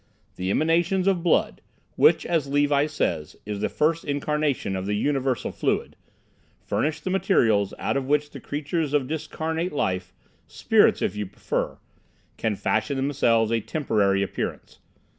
[0.35, 7.01] The emanations of blood—which, as Levi says, is the first incarnation of the universal fluid—furnish
[7.01, 10.11] the materials out of which the creatures of discarnate life,
[10.47, 11.77] spirits if you prefer,
[12.37, 14.79] can fashion themselves a temporary appearance.